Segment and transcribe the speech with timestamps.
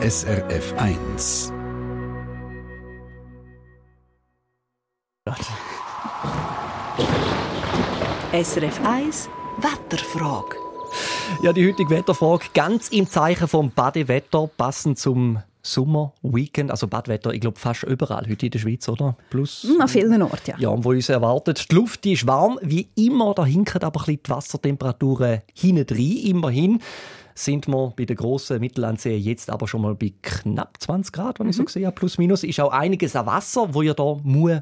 [0.00, 1.52] SRF 1.
[8.32, 10.56] SRF 1 Wetterfrage.
[11.42, 17.40] Ja, die heutige Wetterfrage ganz im Zeichen vom Badewetter, passend zum Sommerweekend, also Badwetter, ich
[17.40, 19.16] glaube fast überall heute in der Schweiz, oder?
[19.30, 19.64] Plus.
[19.64, 20.56] Hm, an vielen Orten, ja.
[20.58, 21.72] Ja, wo uns erwartet.
[21.72, 25.92] Die Luft die ist warm, wie immer, da hinken aber ein bisschen die Wassertemperaturen hinten
[25.92, 26.80] rein, immerhin
[27.38, 31.46] sind wir bei der grossen Mittellandsee jetzt aber schon mal bei knapp 20 Grad, wenn
[31.46, 31.50] mhm.
[31.50, 31.68] ich so mhm.
[31.68, 32.42] sehe, plus minus.
[32.42, 34.60] Ist auch einiges an Wasser, wo ihr da muss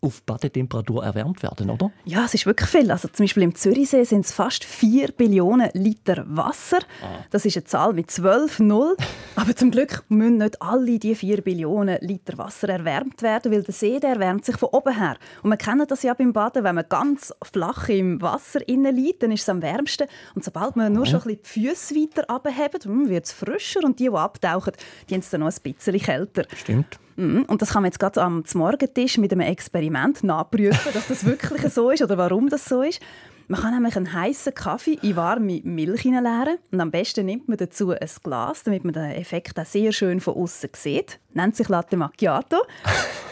[0.00, 1.90] auf Badetemperatur erwärmt werden, oder?
[2.04, 2.90] Ja, es ist wirklich viel.
[2.90, 6.78] Also zum Beispiel im Zürichsee sind es fast 4 Billionen Liter Wasser.
[7.02, 7.24] Ah.
[7.30, 8.96] Das ist eine Zahl mit 12 Null.
[9.36, 13.74] Aber zum Glück müssen nicht alle diese 4 Billionen Liter Wasser erwärmt werden, weil der
[13.74, 15.16] See der erwärmt sich von oben her.
[15.42, 19.32] Und man kennt das ja beim Baden, wenn man ganz flach im Wasser liegt, dann
[19.32, 20.08] ist es am wärmsten.
[20.34, 23.80] Und sobald man nur schon ein bisschen die Füße weiter abhebt, hm, wird es frischer
[23.84, 24.72] und die, die abtauchen,
[25.08, 26.44] die haben es dann noch ein bisschen kälter.
[26.56, 26.98] Stimmt.
[27.16, 27.44] Mhm.
[27.44, 31.72] Und das kann man jetzt gerade am Morgentisch mit einem Experiment nachprüfen, dass das wirklich
[31.72, 33.00] so ist oder warum das so ist.
[33.48, 37.56] Man kann nämlich einen heißen Kaffee in warme Milch hineinleeren und am besten nimmt man
[37.56, 41.20] dazu ein Glas, damit man den Effekt auch sehr schön von außen sieht.
[41.32, 42.56] Nennt sich Latte Macchiato.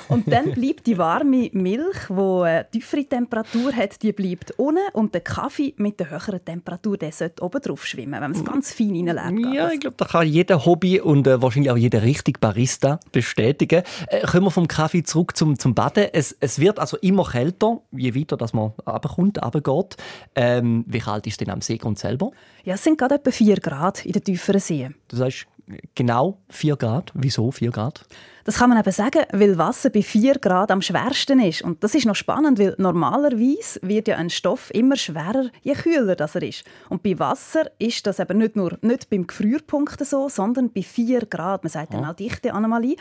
[0.08, 5.14] Und dann bleibt die warme Milch, die eine tiefere Temperatur hat, die bleibt unten und
[5.14, 8.72] der Kaffee mit der höheren Temperatur, der sollte oben drauf schwimmen, wenn man es ganz
[8.72, 9.54] fein reinlegt.
[9.54, 13.82] Ja, ich glaube, da kann jeder Hobby und äh, wahrscheinlich auch jeder richtig Barista bestätigen.
[14.08, 16.08] Äh, kommen wir vom Kaffee zurück zum, zum Baden.
[16.12, 19.96] Es, es wird also immer kälter, je weiter dass man runterkommt, runtergeht.
[20.34, 22.30] Ähm, wie kalt ist es denn am Seegrund selber?
[22.64, 24.94] Ja, es sind gerade etwa 4 Grad in den tieferen Seen.
[25.08, 25.46] Das heißt
[25.94, 27.10] genau 4 Grad.
[27.14, 28.04] Wieso 4 Grad?
[28.44, 31.62] Das kann man eben sagen, weil Wasser bei 4 Grad am schwersten ist.
[31.62, 36.14] Und das ist noch spannend, weil normalerweise wird ja ein Stoff immer schwerer, je kühler
[36.14, 36.64] das er ist.
[36.90, 41.26] Und bei Wasser ist das eben nicht nur nicht beim Gefrierpunkt so, sondern bei 4
[41.26, 41.64] Grad.
[41.64, 42.96] Man sagt dann auch Dichteanomalie.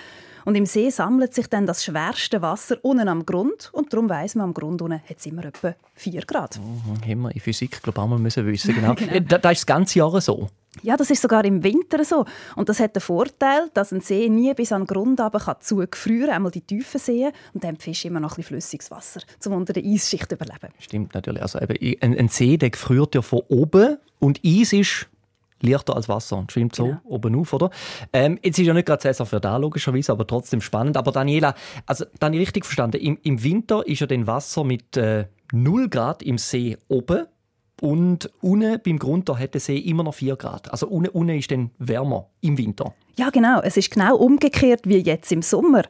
[0.46, 4.36] Und im See sammelt sich dann das schwerste Wasser unten am Grund und darum weiss
[4.36, 6.60] man, am Grund unten hat es immer etwa 4 Grad.
[6.60, 8.76] Mhm, haben wir in Physik, glaube ich, auch mal müssen wissen.
[8.76, 8.94] Genau.
[8.96, 9.20] genau.
[9.20, 10.50] Das ist das ganze Jahr so.
[10.82, 12.26] Ja, das ist sogar im Winter so.
[12.56, 16.28] Und das hat den Vorteil, dass ein See nie bis an den Grund kann zugefrieren
[16.28, 19.54] kann, einmal die tiefen Seen, und dann Fisch immer noch ein bisschen flüssiges Wasser, um
[19.54, 20.70] unter der Eisschicht zu überleben.
[20.80, 21.42] Stimmt natürlich.
[21.42, 25.08] Also eben, ein, ein See der gefriert ja von oben und Eis ist
[25.64, 27.00] leichter als Wasser und schwimmt so genau.
[27.06, 27.70] oben auf, oder?
[28.12, 30.98] Ähm, jetzt ist ja nicht gerade Saison für da, logischerweise, aber trotzdem spannend.
[30.98, 35.26] Aber Daniela, also dann richtig verstanden, im, im Winter ist ja dann Wasser mit äh,
[35.54, 37.28] 0 Grad im See oben
[37.84, 40.72] und unten beim Grund da hat der See immer noch 4 Grad.
[40.72, 42.94] Also unten, unten ist dann wärmer im Winter.
[43.18, 43.60] Ja, genau.
[43.62, 45.84] Es ist genau umgekehrt wie jetzt im Sommer.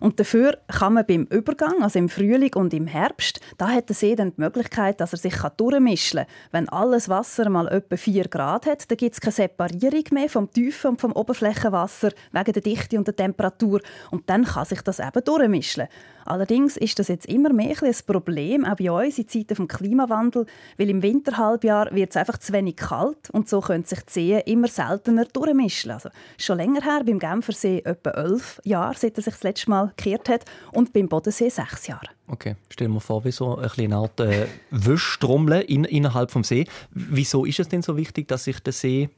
[0.00, 3.96] Und dafür kann man beim Übergang, also im Frühling und im Herbst, da hat der
[3.96, 6.26] See dann die Möglichkeit, dass er sich durchmischen kann.
[6.52, 10.50] Wenn alles Wasser mal etwa 4 Grad hat, dann gibt es keine Separierung mehr vom
[10.50, 13.80] Tiefen und vom Oberflächenwasser wegen der Dichte und der Temperatur.
[14.10, 15.88] Und dann kann sich das eben durchmischen.
[16.24, 20.46] Allerdings ist das jetzt immer mehr ein Problem, auch bei uns in Zeiten des Klimawandels,
[20.76, 24.40] weil im Winterhalbjahr wird es einfach zu wenig kalt und so können sich die Seen
[24.40, 25.90] immer seltener durchmischen.
[25.90, 29.87] Also schon länger her, beim Genfersee etwa elf Jahre, seit er sich das letzte Mal
[29.96, 32.08] gekehrt hat und beim Bodensee sechs Jahre.
[32.26, 36.66] Okay, stellen wir vor, wie so eine Art äh, Wäschtrommel in, innerhalb des See.
[36.90, 39.08] Wieso ist es denn so wichtig, dass sich der See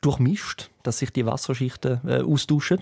[0.00, 2.80] durchmischt, dass sich die Wasserschichten äh, austauschen?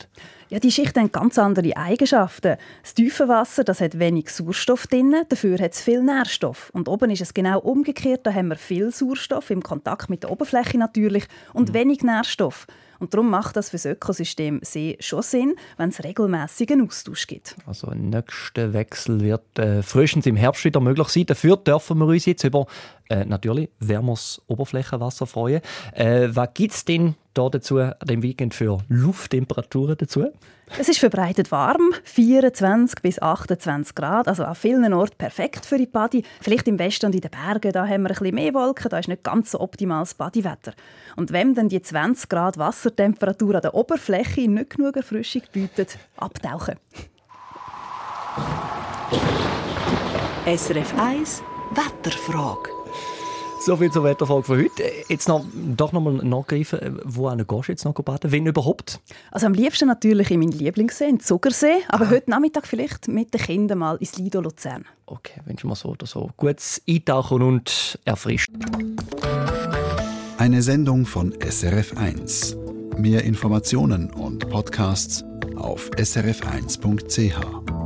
[0.51, 2.57] Ja, die Schichten haben ganz andere Eigenschaften.
[2.83, 6.71] Das tiefe Wasser das hat wenig Sauerstoff drin, dafür hat es viel Nährstoff.
[6.75, 10.31] Und oben ist es genau umgekehrt, da haben wir viel Sauerstoff im Kontakt mit der
[10.31, 11.75] Oberfläche natürlich und mhm.
[11.75, 12.67] wenig Nährstoff.
[13.03, 17.57] Und darum macht das für das Ökosystem See schon Sinn, wenn es regelmäßigen Austausch gibt.
[17.67, 21.27] Also ein nächster Wechsel wird äh, frühestens im Herbst wieder möglich sein.
[21.27, 22.67] Dafür dürfen wir uns jetzt über
[23.09, 25.63] äh, natürlich wärmeres Oberflächenwasser freuen.
[25.95, 30.27] Äh, was gibt es denn da dazu an dem Weekend für Lufttemperaturen dazu?
[30.79, 35.87] Es ist verbreitet warm, 24 bis 28 Grad, also an vielen Orten perfekt für die
[35.87, 36.25] Body.
[36.41, 38.99] Vielleicht im Westen und in den Bergen, da haben wir ein bisschen mehr Wolken, da
[38.99, 40.73] ist nicht ganz so optimales Bodywetter.
[41.17, 46.77] Und wenn dann die 20 Grad Wassertemperatur an der Oberfläche nicht genug Erfrischung bietet, abtauchen.
[50.47, 51.43] SRF 1
[51.75, 52.82] Wetterfrage
[53.65, 54.83] so viel zur Wetterfolge von heute.
[55.09, 58.33] Jetzt noch, doch noch mal nachgreifen, wo gehst du jetzt noch baden?
[58.33, 59.01] Wenn überhaupt?
[59.31, 61.83] Also am liebsten natürlich in meinen Lieblingssee, in Zuckersee.
[61.89, 62.11] Aber ah.
[62.11, 64.85] heute Nachmittag vielleicht mit den Kindern mal ins Lido Luzern.
[65.07, 66.31] Okay, wünschen wir so oder so.
[66.37, 68.59] Gutes Eintauchen und erfrischen.
[70.39, 72.57] Eine Sendung von SRF1.
[72.97, 75.25] Mehr Informationen und Podcasts
[75.57, 77.82] auf srf1.ch.